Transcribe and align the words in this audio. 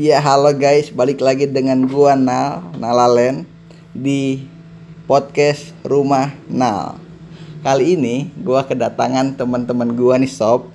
Ya 0.00 0.16
halo 0.16 0.48
guys, 0.56 0.88
balik 0.88 1.20
lagi 1.20 1.44
dengan 1.44 1.84
gua 1.84 2.16
Nal, 2.16 2.72
Nalalen 2.80 3.44
di 3.92 4.48
podcast 5.04 5.76
Rumah 5.84 6.32
Nal. 6.48 6.96
Kali 7.60 8.00
ini 8.00 8.32
gua 8.40 8.64
kedatangan 8.64 9.36
teman-teman 9.36 9.92
gua 9.92 10.16
nih 10.16 10.32
sob. 10.32 10.72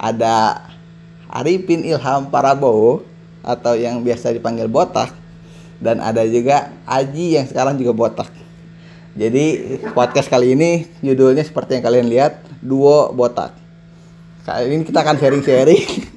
Ada 0.00 0.64
Arifin 1.28 1.84
Ilham 1.84 2.32
Parabowo 2.32 3.04
atau 3.44 3.76
yang 3.76 4.00
biasa 4.00 4.32
dipanggil 4.32 4.64
Botak 4.64 5.12
dan 5.76 6.00
ada 6.00 6.24
juga 6.24 6.72
Aji 6.88 7.36
yang 7.36 7.44
sekarang 7.44 7.76
juga 7.76 7.92
botak. 7.92 8.32
Jadi 9.12 9.76
podcast 9.92 10.32
kali 10.32 10.56
ini 10.56 10.88
judulnya 11.04 11.44
seperti 11.44 11.76
yang 11.76 11.84
kalian 11.84 12.08
lihat, 12.08 12.40
duo 12.64 13.12
botak. 13.12 13.52
Kali 14.48 14.72
ini 14.72 14.88
kita 14.88 15.04
akan 15.04 15.20
sharing-sharing. 15.20 15.84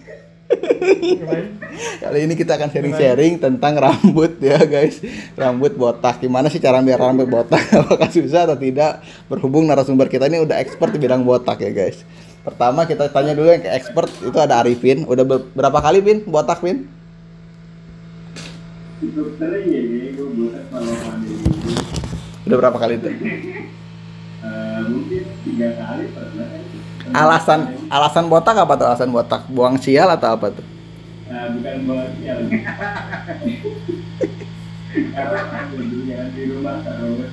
Kali 2.04 2.20
ini 2.26 2.34
kita 2.34 2.58
akan 2.58 2.70
sharing-sharing 2.72 3.38
tentang 3.38 3.78
rambut 3.78 4.40
ya 4.40 4.58
guys. 4.64 5.02
Rambut 5.36 5.76
botak. 5.76 6.24
Gimana 6.24 6.48
sih 6.50 6.62
cara 6.62 6.82
biar 6.82 7.00
rambut 7.00 7.28
botak? 7.28 7.62
Apakah 7.84 8.10
susah 8.10 8.48
atau 8.48 8.58
tidak? 8.58 9.04
Berhubung 9.28 9.68
narasumber 9.68 10.08
kita 10.08 10.32
ini 10.32 10.42
udah 10.42 10.58
expert 10.58 10.96
di 10.96 11.00
bidang 11.02 11.28
botak 11.28 11.62
ya 11.62 11.72
guys. 11.72 12.02
Pertama 12.42 12.88
kita 12.88 13.12
tanya 13.12 13.36
dulu 13.36 13.52
yang 13.52 13.60
ke 13.60 13.72
expert 13.76 14.08
itu 14.24 14.38
ada 14.40 14.64
Arifin. 14.64 15.04
Udah 15.04 15.28
ber- 15.28 15.46
berapa 15.52 15.80
kali 15.84 16.00
Pin 16.00 16.24
botak 16.24 16.64
Pin? 16.64 16.88
Udah 22.48 22.58
berapa 22.58 22.78
kali 22.80 22.94
itu? 22.98 23.10
Mungkin 24.88 25.24
tiga 25.44 25.70
kali 25.76 26.06
Alasan 27.12 27.88
alasan 27.88 28.26
botak 28.32 28.56
apa 28.56 28.74
tuh 28.80 28.86
alasan 28.88 29.12
botak? 29.12 29.42
Buang 29.52 29.76
sial 29.80 30.08
atau 30.12 30.36
apa 30.36 30.52
tuh? 30.56 30.77
Nah, 31.28 31.52
bukan 31.52 31.76
buat 31.84 32.10
sial 32.18 32.40
karena 34.88 36.24
di 36.34 36.44
rumah 36.48 36.80
terus 36.82 37.30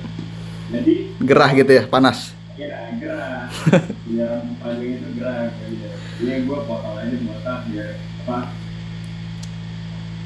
jadi 0.69 0.93
Gerah 1.23 1.51
gitu 1.53 1.71
ya, 1.71 1.83
panas. 1.87 2.35
ya 2.55 2.71
gerak 2.95 3.51
biar 4.07 4.31
paling 4.59 4.91
itu 4.95 5.07
gerak 5.19 5.51
gitu. 5.59 5.87
ini 6.23 6.47
gue 6.47 6.59
potong 6.63 6.95
aja 6.95 7.15
botak 7.19 7.59
biar 7.67 7.99
apa 8.23 8.37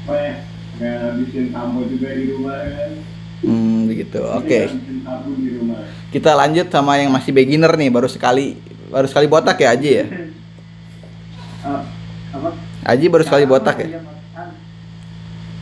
apa 0.00 0.14
ya 0.14 0.34
nggak 0.78 0.94
habisin 1.02 1.46
sampo 1.50 1.82
juga 1.86 2.08
di 2.14 2.24
rumah 2.30 2.58
kan 2.58 2.92
Hmm, 3.40 3.88
begitu. 3.88 4.20
Oke. 4.20 4.68
Rumah 4.68 5.80
Kita 6.12 6.36
lanjut 6.36 6.68
sama 6.68 7.00
yang 7.00 7.08
masih 7.08 7.32
beginner 7.32 7.72
nih, 7.72 7.88
baru 7.88 8.04
sekali 8.04 8.60
baru 8.92 9.08
sekali 9.08 9.24
botak 9.24 9.56
ya 9.56 9.72
Aji 9.72 9.90
ya? 9.96 10.04
Aji 12.90 13.06
baru 13.06 13.22
sekali 13.22 13.46
botak 13.46 13.86
ya? 13.86 14.02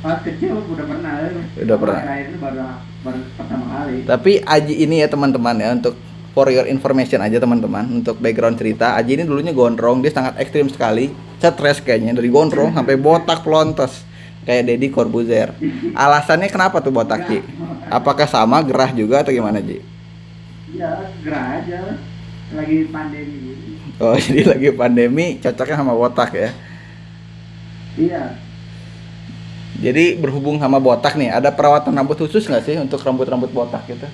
Pas 0.00 0.22
kecil 0.24 0.56
udah 0.56 0.86
pernah. 0.88 1.12
Udah 1.58 1.76
pernah. 1.76 2.02
Baru 2.40 2.56
baru 3.04 3.20
pertama 3.36 3.64
kali. 3.68 3.96
Tapi 4.08 4.32
Aji 4.40 4.74
ini 4.80 5.04
ya 5.04 5.08
teman-teman 5.12 5.56
ya 5.60 5.68
untuk 5.76 5.94
for 6.32 6.48
your 6.48 6.64
information 6.70 7.20
aja 7.20 7.36
teman-teman 7.36 7.84
untuk 8.00 8.16
background 8.22 8.56
cerita 8.56 8.96
Aji 8.96 9.20
ini 9.20 9.24
dulunya 9.28 9.52
gondrong 9.52 10.00
dia 10.00 10.14
sangat 10.14 10.40
ekstrim 10.40 10.70
sekali 10.72 11.12
stres 11.36 11.82
kayaknya 11.82 12.14
dari 12.14 12.30
gondrong 12.30 12.70
sampai 12.72 12.94
botak 12.94 13.42
pelontos 13.42 14.06
kayak 14.46 14.70
Deddy 14.70 14.88
Corbuzier 14.94 15.50
alasannya 15.98 16.46
kenapa 16.46 16.78
tuh 16.78 16.94
botak 16.94 17.26
Ji? 17.26 17.42
apakah 17.90 18.30
sama 18.30 18.62
gerah 18.62 18.94
juga 18.94 19.26
atau 19.26 19.34
gimana 19.34 19.58
Ji? 19.58 19.82
Ya, 20.78 21.10
gerah 21.24 21.58
aja. 21.58 21.80
Lagi 22.48 22.88
pandemi. 22.88 23.56
Oh 23.98 24.16
jadi 24.24 24.40
lagi 24.46 24.68
pandemi 24.72 25.26
cocoknya 25.42 25.76
sama 25.76 25.92
botak 25.96 26.30
ya 26.32 26.50
Iya. 27.98 28.38
jadi 29.78 30.14
berhubung 30.18 30.58
sama 30.62 30.78
botak 30.78 31.18
nih 31.18 31.34
ada 31.34 31.50
perawatan 31.50 31.94
rambut 31.94 32.18
khusus 32.18 32.46
nggak 32.46 32.62
sih 32.66 32.78
untuk 32.78 33.02
rambut-rambut 33.02 33.50
botak 33.50 33.86
gitu? 33.86 34.06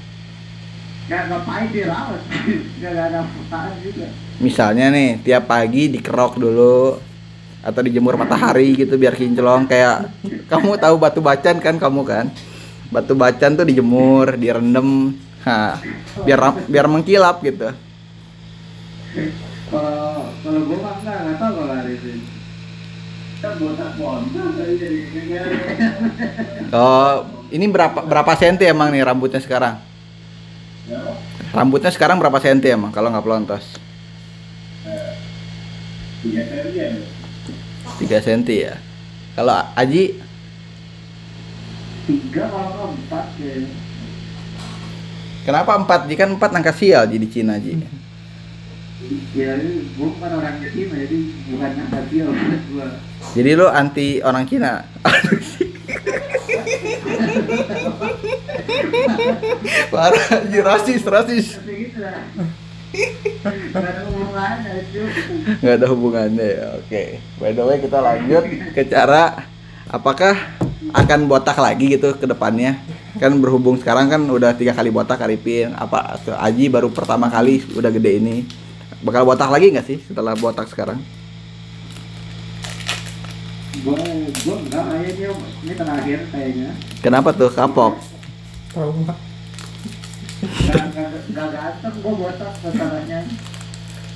Gak 1.05 1.29
ngapain 1.29 1.69
dirawat. 1.69 2.21
Gak 2.81 2.92
ada 2.97 3.29
perasaan 3.29 3.77
juga. 3.85 4.08
Misalnya 4.41 4.89
nih 4.89 5.20
tiap 5.20 5.45
pagi 5.53 5.92
dikerok 5.92 6.41
dulu 6.41 6.97
atau 7.64 7.81
dijemur 7.81 8.17
matahari 8.20 8.77
gitu 8.77 8.97
biar 9.01 9.17
kinclong 9.17 9.64
kayak 9.64 10.08
kamu 10.53 10.77
tahu 10.77 10.95
batu 11.01 11.20
bacan 11.25 11.61
kan 11.61 11.77
kamu 11.81 12.05
kan 12.05 12.27
batu 12.92 13.17
bacan 13.17 13.57
tuh 13.57 13.64
dijemur 13.64 14.37
direndam 14.37 15.17
ha, 15.48 15.81
biar 16.29 16.41
biar 16.69 16.87
mengkilap 16.89 17.41
gitu 17.41 17.73
Kalau 19.73 20.29
kalau 20.45 20.61
gua 20.69 20.79
mah 20.85 20.95
enggak 21.01 21.37
tahu 21.41 21.53
kalau 21.57 21.73
hari 21.73 21.92
itu. 21.97 22.08
kan 22.11 22.20
botak 22.20 22.20
botak 22.20 22.20
tadi 22.20 22.20
jadi 22.20 22.20
kayak 22.20 23.34
oh 26.73 27.13
ini 27.53 27.67
berapa 27.71 28.01
berapa 28.03 28.33
senti 28.35 28.65
emang 28.67 28.91
nih 28.91 29.05
rambutnya 29.05 29.41
sekarang? 29.41 29.79
Ya 30.89 31.01
rambutnya 31.55 31.95
sekarang 31.95 32.19
berapa 32.19 32.43
senti 32.43 32.67
emang 32.73 32.91
kalau 32.91 33.15
nggak 33.15 33.25
pelontos? 33.25 33.65
Tiga 36.25 36.43
kali 36.49 36.81
3 38.01 38.27
senti 38.27 38.65
ya. 38.65 38.75
Kalau 39.37 39.55
Aji? 39.77 40.19
Tiga 42.09 42.45
kalau 42.49 42.97
empat? 42.97 43.27
Kenapa 45.45 45.77
4 45.77 46.09
Ji? 46.09 46.15
Kan 46.17 46.35
4 46.41 46.57
angka 46.57 46.73
sial 46.73 47.05
Ji 47.13 47.21
di 47.21 47.29
Cina 47.29 47.61
Ji 47.61 47.77
Ya, 49.35 49.59
bukan 49.99 50.31
orang 50.39 50.63
Cina, 50.71 50.95
jadi 50.95 51.19
bukan 51.51 51.71
gua. 52.71 52.87
jadi 53.35 53.51
lo 53.59 53.67
anti 53.67 54.23
orang 54.23 54.47
Cina? 54.47 54.87
Parah 59.91 60.47
Ji 60.47 60.59
rasis 60.63 61.03
rasis. 61.03 61.59
Gitu 61.59 61.99
lah. 61.99 62.23
Gak 63.75 63.83
ada 63.83 64.07
hubungannya 64.07 64.73
itu. 64.87 65.03
nggak 65.59 65.75
ada 65.75 65.87
hubungannya 65.91 66.47
ya. 66.47 66.67
Oke. 66.79 67.19
By 67.43 67.51
the 67.51 67.67
way 67.67 67.83
kita 67.83 67.99
lanjut 67.99 68.45
ke 68.79 68.83
cara 68.87 69.51
apakah 69.91 70.39
akan 70.95 71.27
botak 71.27 71.59
lagi 71.59 71.99
gitu 71.99 72.15
ke 72.15 72.31
depannya? 72.31 72.79
Kan 73.19 73.43
berhubung 73.43 73.75
sekarang 73.75 74.07
kan 74.07 74.23
udah 74.23 74.55
tiga 74.55 74.71
kali 74.71 74.95
botak 74.95 75.19
Arifin. 75.19 75.75
Apa 75.75 76.23
Aji 76.39 76.71
baru 76.71 76.95
pertama 76.95 77.27
kali 77.27 77.67
udah 77.75 77.91
gede 77.91 78.23
ini 78.23 78.47
bakal 79.05 79.29
botak 79.29 79.53
lagi 79.53 79.69
nggak 79.69 79.87
sih 79.87 79.98
setelah 80.01 80.33
botak 80.33 80.65
sekarang? 80.73 80.97
Gua 83.85 84.01
gua 84.42 84.57
enggak 84.65 84.85
kayaknya 84.89 85.29
ini 85.61 85.75
terakhir 85.77 86.19
kayaknya. 86.33 86.70
kenapa 87.05 87.37
tuh? 87.37 87.53
Kapok? 87.53 88.01
Gak, 88.73 90.89
gak, 90.97 91.09
gak 91.37 91.48
ganteng 91.53 91.95
gua 92.01 92.13
botak 92.17 92.53
masalahnya. 92.64 93.20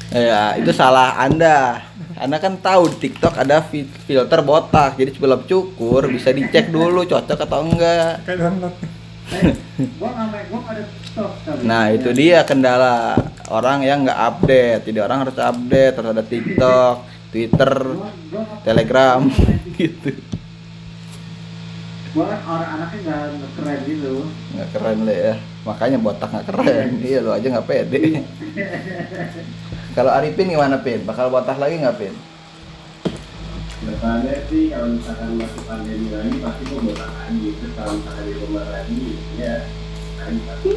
ya 0.08 0.56
itu 0.56 0.72
salah 0.72 1.20
anda. 1.20 1.84
Anda 2.18 2.42
kan 2.42 2.58
tahu 2.58 2.90
di 2.96 3.06
TikTok 3.06 3.30
ada 3.38 3.62
fi- 3.62 3.86
filter 4.08 4.42
botak 4.42 4.98
jadi 4.98 5.14
sebelum 5.14 5.46
cukur 5.46 6.10
bisa 6.10 6.34
dicek 6.34 6.72
dulu 6.72 7.06
cocok 7.06 7.46
atau 7.46 7.62
enggak 7.62 8.24
Nah 11.62 11.92
itu 11.92 12.08
dia 12.16 12.42
kendala 12.42 13.16
orang 13.52 13.84
yang 13.84 14.04
nggak 14.04 14.20
update. 14.34 14.82
Jadi 14.88 14.98
orang 14.98 15.18
harus 15.28 15.36
update, 15.36 15.94
harus 16.00 16.10
ada 16.16 16.24
TikTok, 16.24 16.96
Twitter, 17.28 17.72
Telegram, 18.64 19.20
gitu. 19.78 20.10
Kan 22.18 22.40
orang 22.50 22.70
anaknya 22.80 22.98
nggak 23.04 23.20
nggak 23.36 23.52
keren 23.54 23.78
gitu. 23.86 24.14
Nggak 24.56 24.68
keren 24.74 24.98
deh 25.06 25.18
ya. 25.18 25.34
Makanya 25.62 25.98
botak 26.00 26.28
nggak 26.32 26.46
keren. 26.50 26.88
Iya 27.06 27.18
lo 27.22 27.30
aja 27.36 27.46
nggak 27.46 27.68
pede. 27.68 28.02
Kalau 29.96 30.10
Arifin 30.14 30.50
gimana 30.50 30.80
Pin? 30.80 31.04
Bakal 31.04 31.30
botak 31.30 31.60
lagi 31.60 31.78
nggak 31.78 31.96
Pin? 32.00 32.14
Depannya 33.88 34.34
sih 34.52 34.68
kalau 34.68 34.88
misalkan 34.92 35.40
masih 35.40 35.62
pandemi 35.64 36.08
lagi 36.12 36.36
pasti 36.44 36.62
gue 36.68 36.80
botak 36.84 37.10
lagi 37.10 37.46
terus 37.56 37.72
kalau 37.72 37.92
misalkan 37.96 38.24
di 38.28 38.34
rumah 38.36 38.66
lagi 38.68 39.00
ya 39.40 39.54
lagi 40.20 40.40
pasti 40.44 40.68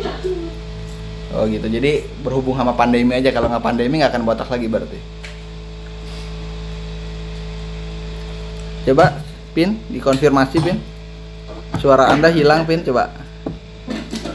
Oh 1.31 1.47
gitu. 1.47 1.63
Jadi 1.63 2.03
berhubung 2.27 2.59
sama 2.59 2.75
pandemi 2.75 3.15
aja. 3.15 3.31
Kalau 3.31 3.47
nggak 3.47 3.63
pandemi 3.63 4.03
nggak 4.03 4.11
akan 4.11 4.23
botak 4.27 4.51
lagi 4.51 4.67
berarti. 4.67 4.99
Coba 8.83 9.23
Pin 9.55 9.79
dikonfirmasi 9.87 10.57
Pin. 10.59 10.77
Suara 11.79 12.11
anda 12.11 12.27
hilang 12.27 12.67
Pin 12.67 12.83
coba. 12.83 13.15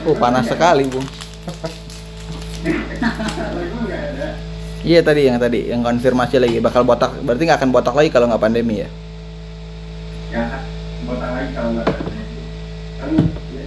Oh 0.08 0.16
panas 0.16 0.48
sekali 0.48 0.88
Bung. 0.88 1.04
Iya 4.86 5.02
tadi 5.02 5.26
yang 5.26 5.42
tadi 5.42 5.66
yang 5.66 5.82
konfirmasi 5.82 6.38
lagi 6.38 6.62
bakal 6.62 6.86
botak 6.86 7.18
berarti 7.26 7.42
nggak 7.42 7.58
akan 7.58 7.70
botak 7.74 7.90
lagi 7.98 8.06
kalau 8.06 8.30
nggak 8.30 8.38
pandemi 8.38 8.86
ya. 8.86 8.88
ya 10.30 10.62
botak 11.02 11.26
lagi 11.34 11.50
kalau 11.58 11.74
nggak 11.74 11.90
ada 11.90 11.98
kan 13.02 13.10
ya, 13.50 13.66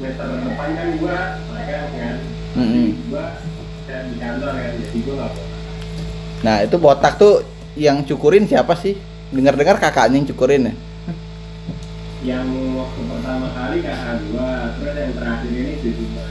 semester 0.00 0.26
depan 0.32 0.68
kan 0.72 0.88
gua 0.96 1.16
mereka 1.52 1.76
kan 1.92 2.16
Mm-mm. 2.56 2.88
gua 3.12 3.36
dan 3.84 4.08
di 4.08 4.16
kantor 4.16 4.50
kan 4.56 4.72
jadi 4.80 4.98
gua 5.04 5.14
nggak 5.20 5.32
botak 5.36 5.54
Nah 6.40 6.56
itu 6.64 6.76
botak 6.80 7.14
tuh 7.20 7.34
yang 7.76 8.00
cukurin 8.08 8.48
siapa 8.48 8.72
sih? 8.80 8.96
Dengar-dengar 9.36 9.76
kakaknya 9.76 10.24
yang 10.24 10.28
cukurin 10.32 10.72
ya? 10.72 10.74
yang 12.24 12.48
waktu 12.80 13.00
pertama 13.04 13.52
kali 13.52 13.84
kakak 13.84 14.24
gua 14.32 14.72
terus 14.80 14.96
yang 15.04 15.12
terakhir 15.20 15.52
ini 15.52 15.72
si 15.84 15.88
Cuma 16.00 16.24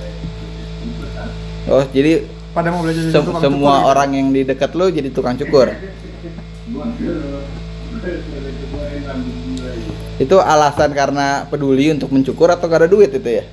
Oh, 1.66 1.81
jadi 1.89 2.25
pada 2.56 2.72
mau 2.72 2.88
belajar 2.88 3.04
jadi 3.04 3.12
se- 3.12 3.19
tukang 3.19 3.44
semua 3.44 3.60
cukur, 3.60 3.75
gitu. 3.75 3.92
orang 3.92 4.10
yang 4.16 4.28
di 4.31 4.42
dekat 4.48 4.72
lu 4.72 4.86
jadi 4.88 5.10
tukang 5.12 5.36
cukur. 5.36 5.68
ya 5.68 5.75
Itu 10.16 10.40
alasan 10.40 10.96
karena 10.96 11.44
peduli 11.52 11.92
untuk 11.92 12.07
mencukur 12.16 12.48
atau 12.48 12.72
ada 12.72 12.88
duit 12.88 13.12
itu 13.12 13.44
ya? 13.44 13.46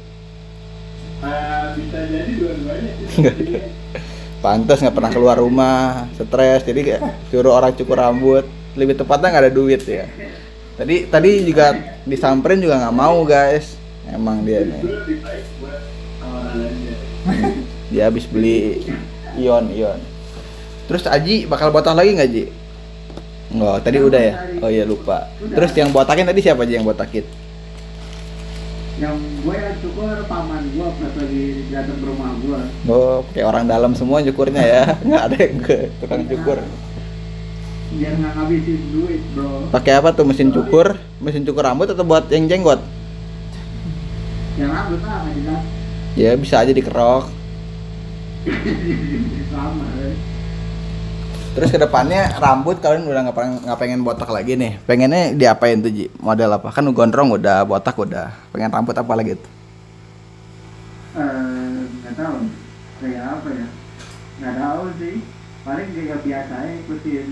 Bisa 1.74 1.98
jadi 2.06 2.30
dua-duanya 2.38 3.66
Pantes 4.42 4.82
nggak 4.82 4.94
pernah 4.94 5.10
keluar 5.10 5.36
rumah, 5.38 6.10
stres, 6.18 6.66
jadi 6.66 6.80
kayak 6.82 7.02
suruh 7.30 7.54
orang 7.54 7.78
cukur 7.78 7.94
rambut. 7.94 8.44
Lebih 8.74 8.98
tepatnya 8.98 9.30
nggak 9.30 9.44
ada 9.46 9.54
duit 9.54 9.86
ya. 9.86 10.06
Tadi 10.74 11.06
tadi 11.06 11.46
juga 11.46 11.78
disamperin 12.02 12.58
juga 12.58 12.82
nggak 12.82 12.94
mau 12.94 13.22
guys. 13.22 13.78
Emang 14.10 14.42
dia 14.42 14.66
nih. 14.66 14.82
Dia 17.92 18.08
habis 18.08 18.24
beli 18.24 18.80
ion 19.36 19.68
ion. 19.68 20.00
Terus 20.88 21.04
Aji 21.04 21.44
bakal 21.44 21.68
botak 21.68 21.92
lagi 21.92 22.16
nggak 22.16 22.30
Ji? 22.32 22.44
Enggak, 23.52 23.84
tadi 23.84 24.00
udah 24.00 24.20
ya. 24.20 24.34
Oh 24.64 24.70
iya 24.72 24.88
lupa. 24.88 25.28
Terus 25.38 25.76
yang 25.76 25.92
botakin 25.92 26.24
tadi 26.24 26.40
siapa 26.40 26.64
aja 26.64 26.72
yang 26.80 26.88
botakin? 26.88 27.24
yang 29.00 29.16
gue 29.18 29.56
yang 29.56 29.74
cukur 29.82 30.14
paman 30.28 30.62
gue 30.68 30.84
pas 30.84 31.12
lagi 31.16 31.44
datang 31.72 31.96
ke 31.96 32.04
rumah 32.06 32.30
gue 32.38 32.60
Oh, 32.86 33.24
kayak 33.34 33.46
orang 33.50 33.64
dalam 33.66 33.92
semua 33.96 34.22
cukurnya 34.22 34.62
ya. 34.62 34.82
Nggak 35.08 35.22
ada 35.26 35.36
yang 35.42 35.58
ke 35.58 35.76
tukang 35.98 36.24
cukur. 36.28 36.58
biar 37.92 38.16
nggak 38.16 38.32
ngabisin 38.40 38.80
duit 38.88 39.20
bro 39.36 39.68
Pakai 39.68 40.00
apa 40.00 40.16
tuh 40.16 40.24
mesin 40.24 40.48
cukur? 40.48 40.96
Mesin 41.20 41.44
cukur 41.44 41.60
rambut 41.60 41.92
atau 41.92 42.04
buat 42.08 42.24
yang 42.32 42.48
jenggot? 42.48 42.80
yang 44.56 44.70
rambut 44.72 45.00
lah 45.04 45.24
nggak 45.28 45.60
Ya 46.16 46.36
bisa 46.36 46.60
aja 46.60 46.72
dikerok. 46.72 47.41
Sama. 49.52 49.86
Terus 51.52 51.68
ke 51.68 51.76
depannya 51.76 52.32
rambut 52.40 52.80
kalian 52.80 53.04
udah 53.04 53.28
nggak 53.28 53.36
pengen 53.36 53.54
nggak 53.60 53.78
pengen 53.78 54.00
botak 54.00 54.30
lagi 54.32 54.56
nih. 54.56 54.80
Pengennya 54.88 55.36
diapain 55.36 55.84
tuh 55.84 55.92
Ji? 55.92 56.08
Model 56.16 56.56
apa? 56.56 56.72
Kan 56.72 56.88
gondrong 56.96 57.28
udah, 57.36 57.68
botak 57.68 57.92
udah. 58.00 58.32
Pengen 58.56 58.72
rambut 58.72 58.96
apa 58.96 59.12
lagi 59.12 59.36
tuh? 59.36 59.52
Eh, 61.12 61.80
nggak 62.00 62.14
tahu 62.16 62.48
kayak 63.04 63.24
apa 63.36 63.48
ya 63.52 63.66
nggak 64.40 64.54
tahu 64.56 64.82
sih 64.96 65.14
paling 65.66 65.88
kayak 65.92 66.24
biasa 66.24 66.52
aja 66.56 66.72
ikutin 66.86 67.26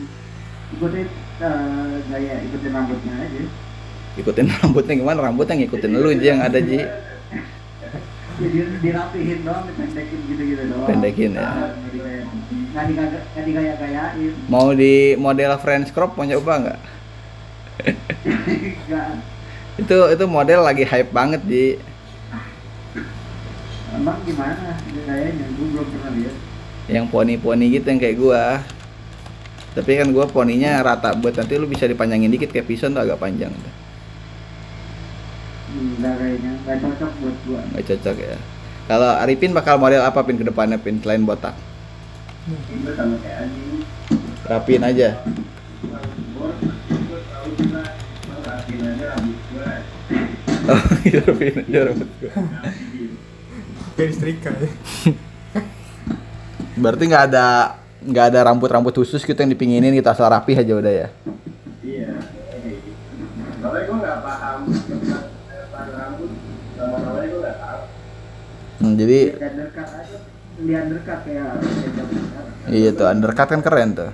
ikutin 0.76 1.06
eh, 1.40 1.94
gaya 2.12 2.34
ikutin 2.44 2.70
rambutnya 2.76 3.14
aja 3.16 3.42
Ikutin 4.18 4.50
rambutnya 4.58 4.94
gimana? 4.98 5.18
Rambutnya 5.22 5.54
ngikutin 5.54 5.90
lu 5.94 6.10
Ji 6.18 6.26
yang 6.34 6.42
ada 6.42 6.58
Ji. 6.58 6.82
Dirapihin 8.80 9.38
doang 9.44 9.64
dipendekin 9.68 10.18
gitu-gitu 10.24 10.64
doang 10.72 10.88
Pendekin, 10.88 11.36
ya. 11.36 11.68
Nggak 12.70 12.84
digaya 12.88 13.42
digaya-gayain 13.44 14.32
Mau 14.48 14.72
di 14.72 15.18
model 15.20 15.52
French 15.60 15.92
crop 15.92 16.16
mau 16.16 16.24
coba 16.24 16.52
nggak? 16.64 16.80
Itu 19.80 19.96
itu 20.12 20.24
model 20.28 20.60
lagi 20.64 20.84
hype 20.84 21.12
banget 21.12 21.40
Ji. 21.44 21.66
emang 23.90 24.22
gimana 24.22 24.78
gayanya 24.86 25.50
gue 25.50 25.66
belum 25.66 25.86
pernah 25.90 26.14
lihat 26.14 26.34
Yang 26.86 27.06
poni-poni 27.10 27.64
gitu 27.74 27.86
yang 27.90 28.00
kayak 28.02 28.16
gua. 28.18 28.44
Tapi 29.74 29.90
kan 29.98 30.08
gua 30.10 30.26
poninya 30.26 30.82
rata 30.82 31.14
buat 31.14 31.34
nanti 31.38 31.54
lu 31.54 31.66
bisa 31.70 31.86
dipanjangin 31.86 32.30
dikit 32.30 32.50
kayak 32.50 32.66
pison 32.66 32.94
tuh 32.94 33.02
agak 33.02 33.18
panjang 33.18 33.50
tuh. 33.54 33.79
Nggak 36.00 36.14
kayaknya 36.16 36.52
nggak 36.64 36.76
cocok 36.80 37.10
buat 37.20 37.36
gua 37.44 37.60
Nggak 37.76 37.84
cocok 37.92 38.16
ya. 38.16 38.36
Kalau 38.88 39.10
Arifin 39.20 39.52
bakal 39.54 39.76
model 39.78 40.02
apa 40.02 40.24
pin 40.24 40.40
ke 40.40 40.44
depannya 40.48 40.80
pin 40.80 40.98
selain 40.98 41.22
botak? 41.22 41.54
itu 42.50 42.90
sama 42.96 43.14
kayak 43.20 43.46
anjing 43.46 43.84
Rapin 44.48 44.82
aja. 44.82 45.08
Oh, 50.70 50.80
rapin 51.28 51.54
aja 51.60 51.78
rambut 51.86 52.10
gua. 52.18 52.32
setrika 54.00 54.50
ya 54.64 54.70
Berarti 56.80 57.04
nggak 57.04 57.24
ada 57.30 57.76
nggak 58.00 58.24
ada 58.32 58.40
rambut-rambut 58.48 58.96
khusus 58.96 59.20
gitu 59.20 59.36
yang 59.36 59.52
dipinginin 59.52 59.92
kita 59.92 60.16
asal 60.16 60.32
rapi 60.32 60.56
aja 60.56 60.72
udah 60.72 60.94
ya. 61.04 61.08
Hmm, 68.90 68.98
jadi 68.98 69.18
di 70.60 70.72
undercut 70.74 71.22
iya 72.68 72.90
tuh 72.92 73.06
undercut 73.06 73.48
kan 73.48 73.62
keren 73.62 73.90
tuh. 73.94 74.10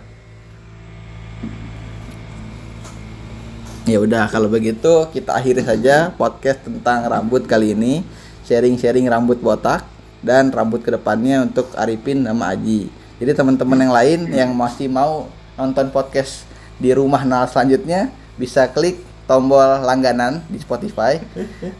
Ya 3.87 4.02
udah 4.02 4.26
kalau 4.28 4.50
begitu 4.50 5.06
kita 5.14 5.32
akhiri 5.32 5.62
saja 5.62 6.11
podcast 6.12 6.61
tentang 6.67 7.08
rambut 7.08 7.49
kali 7.49 7.73
ini. 7.73 8.05
Sharing-sharing 8.46 9.11
rambut 9.11 9.43
botak 9.43 9.82
dan 10.23 10.55
rambut 10.55 10.84
ke 10.84 10.94
depannya 10.94 11.43
untuk 11.43 11.73
Arifin 11.75 12.23
sama 12.23 12.55
Aji. 12.55 12.87
Jadi 13.19 13.32
teman-teman 13.34 13.78
yang 13.82 13.94
lain 13.94 14.20
yang 14.31 14.50
masih 14.55 14.87
mau 14.87 15.26
nonton 15.58 15.90
podcast 15.90 16.46
di 16.76 16.93
rumah 16.93 17.25
Nal 17.25 17.49
selanjutnya 17.49 18.12
bisa 18.37 18.69
klik 18.69 19.00
tombol 19.26 19.82
langganan 19.82 20.44
di 20.52 20.61
Spotify 20.61 21.19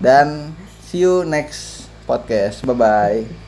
dan 0.03 0.51
see 0.83 1.05
you 1.05 1.23
next 1.23 1.76
podcast. 2.07 2.65
Bye 2.67 2.75
bye. 2.75 3.46